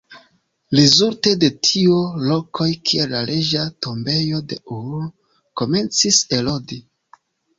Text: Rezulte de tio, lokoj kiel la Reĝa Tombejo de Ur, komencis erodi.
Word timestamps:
Rezulte 0.77 1.33
de 1.43 1.49
tio, 1.67 1.97
lokoj 2.29 2.67
kiel 2.91 3.13
la 3.15 3.21
Reĝa 3.29 3.67
Tombejo 3.87 4.41
de 4.53 4.59
Ur, 4.77 5.05
komencis 5.63 6.23
erodi. 6.39 6.83